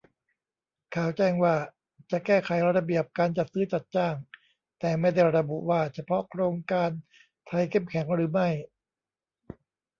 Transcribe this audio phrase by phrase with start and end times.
[0.95, 1.55] ข่าวแจ้งว่า
[2.11, 4.15] จะแก้ไขระเบียบการจัดซื้อจัดจ้าง
[4.79, 6.89] แต่ไม่ได้ระบุว่าเฉพาะโครงการ
[7.47, 8.49] ไทยเข้มแข็งหรือไม่